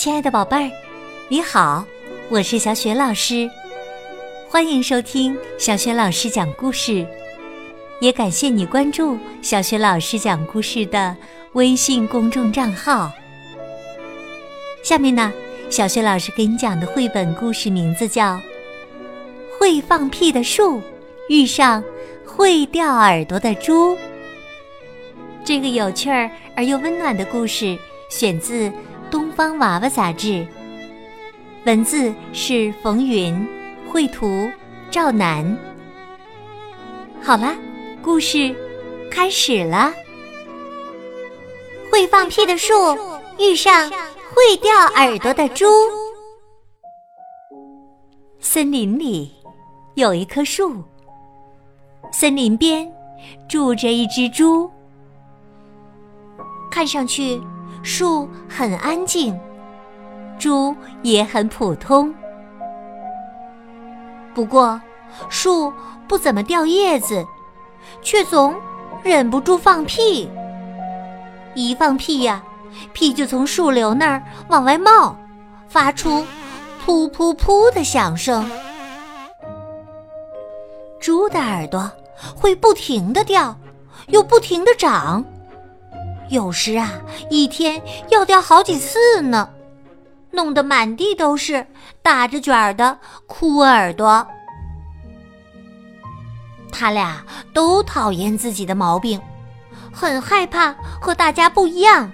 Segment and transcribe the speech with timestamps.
[0.00, 0.70] 亲爱的宝贝儿，
[1.28, 1.84] 你好，
[2.30, 3.46] 我是小雪老师，
[4.48, 7.06] 欢迎收听小雪老师讲故事，
[8.00, 11.14] 也感谢你关注小雪老师讲故事的
[11.52, 13.12] 微信公众账号。
[14.82, 15.30] 下面呢，
[15.68, 18.36] 小雪老师给你讲的绘本故事名字叫
[19.58, 20.80] 《会放屁的树
[21.28, 21.84] 遇上
[22.24, 23.94] 会掉耳朵的猪》。
[25.44, 27.76] 这个有趣儿而又温暖的故事
[28.08, 28.70] 选自
[29.40, 30.46] 《方娃娃》杂志，
[31.64, 33.48] 文字是冯云，
[33.88, 34.46] 绘图
[34.90, 35.56] 赵楠。
[37.22, 37.56] 好了，
[38.02, 38.54] 故事
[39.10, 39.94] 开始了。
[41.90, 42.74] 会放屁的树
[43.38, 45.64] 遇上会掉耳朵的猪。
[48.40, 49.32] 森林里
[49.94, 50.84] 有一棵树，
[52.12, 52.86] 森林边
[53.48, 54.70] 住着一只猪。
[56.70, 57.40] 看上去，
[57.82, 59.38] 树很安静，
[60.38, 62.14] 猪也很普通。
[64.34, 64.80] 不过，
[65.28, 65.72] 树
[66.06, 67.24] 不怎么掉叶子，
[68.02, 68.54] 却总
[69.02, 70.30] 忍不住放屁。
[71.54, 72.42] 一放屁呀，
[72.92, 75.16] 屁就从树瘤那儿往外冒，
[75.68, 76.24] 发出
[76.86, 78.48] “噗噗噗”的响声。
[81.00, 81.90] 猪的耳朵
[82.36, 83.56] 会不停的掉，
[84.08, 85.24] 又不停的长。
[86.30, 86.92] 有时啊，
[87.28, 89.50] 一天要掉好几次呢，
[90.30, 91.66] 弄得满地都是
[92.02, 94.26] 打着卷儿的哭耳朵。
[96.70, 99.20] 他俩都讨厌自己的毛病，
[99.92, 102.10] 很害怕和大家不一样，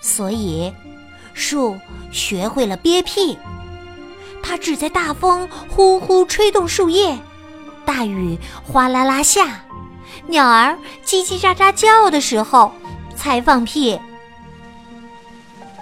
[0.00, 0.72] 所以
[1.34, 1.78] 树
[2.10, 3.38] 学会了憋屁。
[4.42, 7.18] 它只在大风呼呼吹动树叶，
[7.84, 9.60] 大雨哗啦啦下。
[10.32, 12.72] 鸟儿叽叽喳喳叫的时候，
[13.14, 14.00] 才放屁。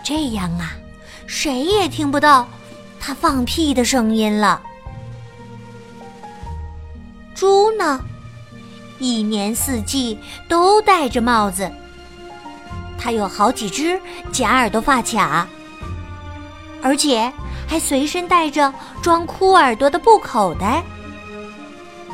[0.03, 0.73] 这样啊，
[1.25, 2.49] 谁也听不到
[2.99, 4.61] 它放屁的声音了。
[7.33, 8.01] 猪呢，
[8.99, 10.19] 一年四季
[10.49, 11.71] 都戴着帽子，
[12.99, 14.03] 它有好几只
[14.33, 15.47] 假耳朵发卡，
[16.83, 17.33] 而且
[17.69, 20.83] 还随身带着装哭耳朵的布口袋。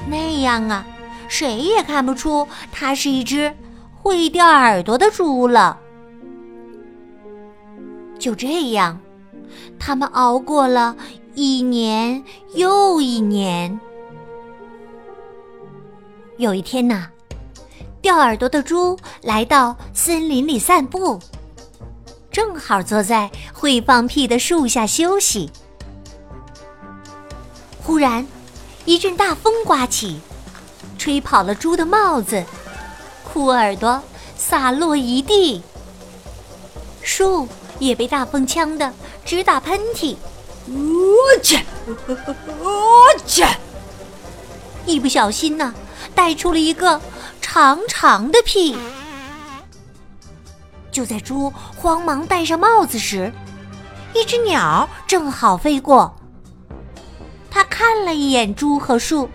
[0.07, 0.85] 那样啊。
[1.29, 3.55] 谁也看不出它是一只
[3.95, 5.79] 会掉耳朵的猪了。
[8.19, 8.99] 就这样，
[9.79, 10.97] 他们熬过了
[11.35, 13.79] 一年又一年。
[16.39, 17.09] 有一天呐，
[18.01, 21.19] 掉耳朵的猪来到森林里散步，
[22.31, 25.51] 正好坐在会放屁的树下休息。
[27.83, 28.27] 忽然，
[28.85, 30.21] 一阵大风刮起。
[30.99, 32.45] 吹跑了猪的帽子，
[33.25, 34.03] 哭耳朵
[34.37, 35.63] 洒落一地。
[37.03, 37.49] 树
[37.79, 38.93] 也被大风呛得
[39.25, 40.17] 直打喷嚏，
[40.67, 41.59] 我去，
[42.59, 43.45] 我去！
[44.87, 45.75] 一不小心呢，
[46.15, 47.01] 带出了一个
[47.41, 48.77] 长长的屁。
[50.91, 53.33] 就在猪慌忙戴上帽子时，
[54.15, 56.15] 一只鸟正好飞过，
[57.51, 59.29] 它看了一眼猪和树。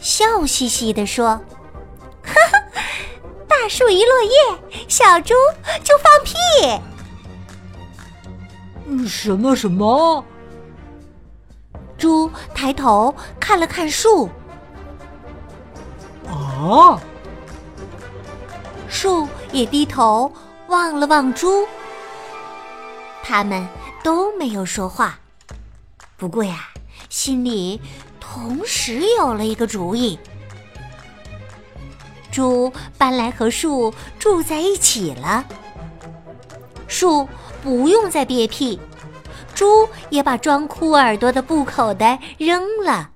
[0.00, 1.38] 笑嘻嘻地说
[2.24, 2.58] ：“哈哈，
[3.46, 4.30] 大树一落叶，
[4.88, 5.34] 小猪
[5.84, 6.34] 就放屁。”
[9.06, 10.24] 什么什么？
[11.96, 14.28] 猪抬头看了看树。
[16.26, 17.00] 啊！
[18.88, 20.32] 树也低头
[20.66, 21.66] 望了望猪。
[23.22, 23.68] 他们
[24.02, 25.18] 都没有说话。
[26.16, 26.68] 不过呀，
[27.08, 27.80] 心里……
[28.32, 30.16] 同时有了一个主意，
[32.30, 35.44] 猪搬来和树住在一起了。
[36.86, 37.28] 树
[37.60, 38.78] 不用再憋屁，
[39.52, 43.10] 猪也把装哭耳朵的布口袋扔了。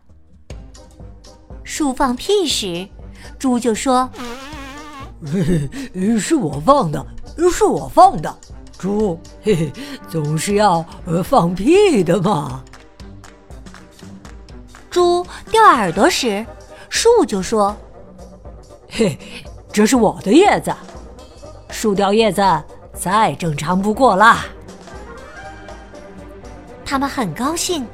[1.62, 2.88] 树放屁时，
[3.38, 4.10] 猪就说
[5.24, 7.06] ：“嘿嘿，是我放的，
[7.52, 8.36] 是我放的。
[8.76, 9.72] 猪，嘿嘿，
[10.08, 10.84] 总是要
[11.22, 12.64] 放屁的嘛。”
[14.94, 16.46] 猪掉耳朵时，
[16.88, 17.76] 树就说
[18.88, 19.18] ：“嘿，
[19.72, 20.72] 这是我的叶子，
[21.68, 22.40] 树掉叶子
[22.92, 24.44] 再正常不过啦。”
[26.86, 27.84] 他们很高兴，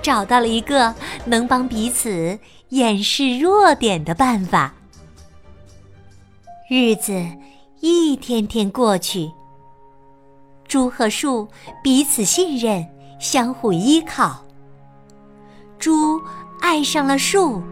[0.00, 0.94] 找到了一个
[1.24, 2.38] 能帮彼此
[2.68, 4.72] 掩饰弱点的办法。
[6.70, 7.12] 日子
[7.80, 9.32] 一天天过去，
[10.68, 11.48] 猪和树
[11.82, 12.86] 彼此信任，
[13.18, 14.45] 相互依靠。
[15.78, 16.20] 猪
[16.60, 17.62] 爱上了树，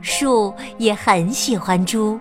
[0.00, 2.18] 树也很喜欢猪。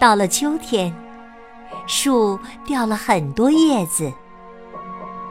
[0.00, 0.92] 到了秋天，
[1.86, 4.12] 树掉了很多叶子。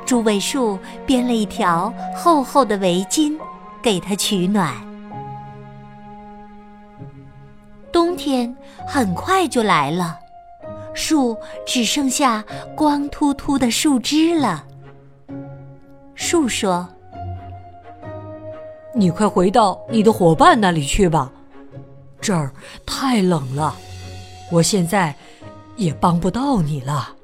[0.05, 3.37] 猪为树编了一条厚厚的围巾，
[3.81, 4.73] 给它取暖。
[7.91, 8.55] 冬天
[8.87, 10.19] 很快就来了，
[10.93, 12.43] 树只剩下
[12.75, 14.65] 光秃秃的树枝了。
[16.15, 16.87] 树说
[18.95, 21.31] ：“你快回到你的伙伴那里去吧，
[22.21, 22.53] 这儿
[22.85, 23.75] 太冷了，
[24.51, 25.15] 我现在
[25.75, 27.15] 也帮不到你了。”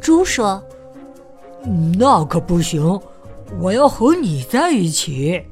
[0.00, 0.62] 猪说
[1.98, 2.98] ：“那可不行，
[3.60, 5.44] 我要和你在一起。”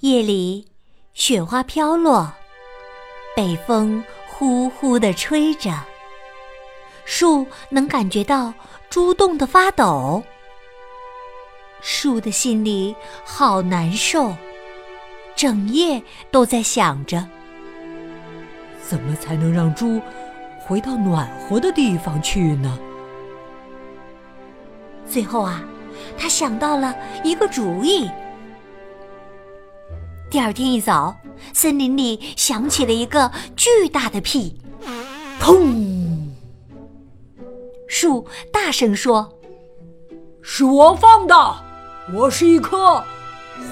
[0.00, 0.66] 夜里，
[1.12, 2.32] 雪花飘落，
[3.36, 5.72] 北风呼呼的吹着，
[7.04, 8.52] 树能感觉到
[8.88, 10.20] 猪冻得发抖。
[11.80, 12.94] 树的心里
[13.24, 14.34] 好难受，
[15.34, 17.26] 整夜都在想着，
[18.82, 20.00] 怎么才能让猪。
[20.66, 22.78] 回到暖和的地方去呢。
[25.04, 25.64] 最后啊，
[26.16, 26.94] 他想到了
[27.24, 28.08] 一个主意。
[30.30, 31.16] 第二天一早，
[31.52, 34.56] 森林里响起了一个巨大的屁，
[35.40, 36.28] 砰！
[37.88, 39.36] 树大声说
[40.40, 41.34] ：“是我放的，
[42.12, 43.02] 我是一棵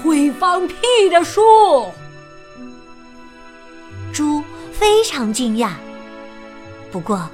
[0.03, 0.75] 会放屁
[1.09, 1.91] 的树。”
[4.13, 5.71] 猪非常惊讶。
[6.91, 7.29] 不过，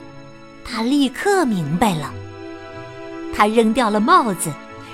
[0.63, 2.13] 他立刻明白了。
[3.33, 4.51] 他扔掉了帽子，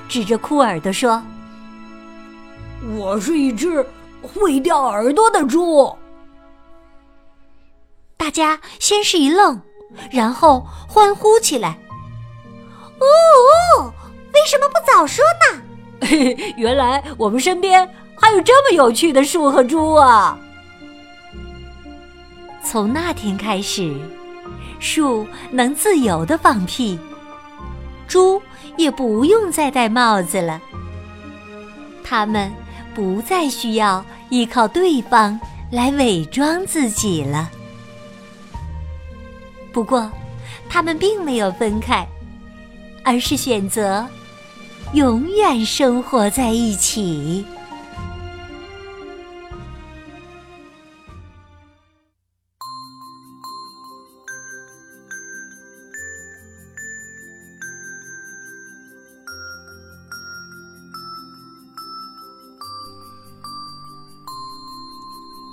[0.07, 1.21] 指着哭耳朵说
[2.97, 3.85] ：“我是一只
[4.21, 5.95] 会掉耳朵的猪。”
[8.17, 9.59] 大家先是一愣，
[10.11, 11.79] 然后欢呼起来
[12.99, 13.05] ：“哦
[13.79, 13.93] 哦，
[14.33, 15.61] 为什么不早说呢？”
[16.57, 20.37] 原来我们身边还有这么有趣的树和猪啊！
[22.63, 23.95] 从那天开始。
[24.79, 26.97] 树能自由的放屁，
[28.07, 28.41] 猪
[28.77, 30.59] 也不用再戴帽子了。
[32.03, 32.51] 它们
[32.95, 35.39] 不再需要依靠对方
[35.71, 37.47] 来伪装自己了。
[39.71, 40.11] 不过，
[40.67, 42.03] 它们并没有分开，
[43.03, 44.03] 而是选择
[44.93, 47.45] 永远生活在一起。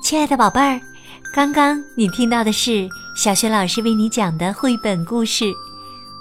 [0.03, 0.81] 亲爱的宝贝儿，
[1.33, 5.45] 刚刚你听到的是小雪老师为你讲的绘本故事《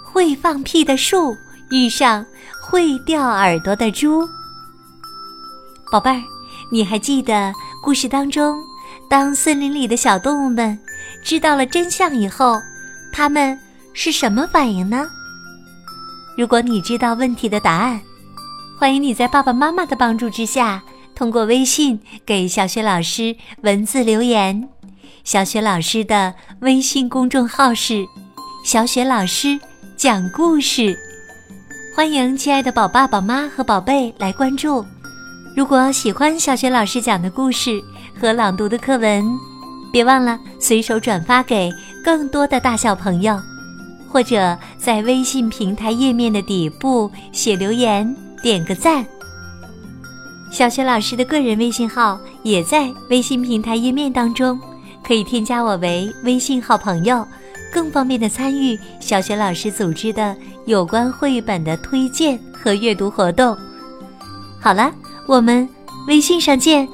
[0.04, 1.36] 会放屁的树
[1.70, 2.26] 遇上
[2.62, 4.24] 会掉耳朵的猪》。
[5.92, 6.22] 宝贝儿，
[6.72, 8.62] 你还记得故事当中，
[9.10, 10.78] 当森林里的小动物们
[11.24, 12.60] 知道了真相以后，
[13.14, 13.58] 他们
[13.94, 15.08] 是什么反应呢？
[16.38, 18.00] 如果你知道问题的答案，
[18.78, 20.84] 欢迎你在爸爸妈妈的帮助之下。
[21.16, 24.70] 通过微信给小雪老师文字留言，
[25.24, 28.06] 小雪老师的微信公众号是
[28.64, 29.60] “小雪老师
[29.96, 30.96] 讲故事”，
[31.98, 34.86] 欢迎亲爱的宝爸宝妈和宝贝来关注。
[35.56, 37.84] 如果喜欢小雪老师讲的故事
[38.22, 39.26] 和朗读的课文，
[39.92, 41.72] 别忘了随手转发给
[42.04, 43.36] 更多的大小朋友，
[44.08, 49.04] 或者在微信平台页面的底部写留言，点个赞。
[50.52, 54.60] 小雪老师的个人微信号也在微信平台页面当中，
[55.04, 57.28] 可以添加我为微信好朋友，
[57.78, 63.56] 更方便的参与小学老师组织的有关绘本的推荐和阅读活动。
[64.60, 64.92] 好了，
[65.28, 65.70] 我们
[66.08, 66.90] 微信上见。